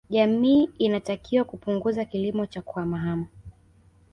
Jamii 0.09 0.69
inatakiwa 0.79 1.43
kupunguza 1.45 2.05
kilimo 2.05 2.45
cha 2.45 2.61
kuhamahama 2.61 3.25